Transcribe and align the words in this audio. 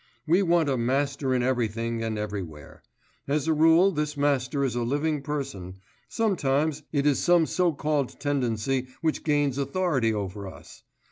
We 0.25 0.41
want 0.41 0.67
a 0.67 0.77
master 0.77 1.31
in 1.35 1.43
everything 1.43 2.01
and 2.03 2.17
everywhere; 2.17 2.81
as 3.27 3.47
a 3.47 3.53
rule 3.53 3.91
this 3.91 4.17
master 4.17 4.63
is 4.63 4.73
a 4.73 4.81
living 4.81 5.21
person, 5.21 5.75
sometimes 6.09 6.81
it 6.91 7.05
is 7.05 7.19
some 7.19 7.45
so 7.45 7.71
called 7.71 8.19
tendency 8.19 8.87
which 9.01 9.23
gains 9.23 9.59
authority 9.59 10.11
over 10.11 10.47
us.... 10.47 10.81